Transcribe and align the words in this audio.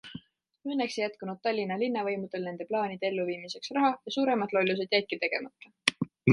Õnneks 0.69 0.95
ei 0.95 1.03
jätkunud 1.03 1.41
Tallinna 1.47 1.77
linnavõimudel 1.81 2.49
nende 2.49 2.67
plaanide 2.73 3.09
elluviimiseks 3.13 3.77
raha 3.79 3.95
ja 4.09 4.17
suuremad 4.19 4.59
lollused 4.59 4.99
jäidki 4.99 5.25
tegemata. 5.29 5.75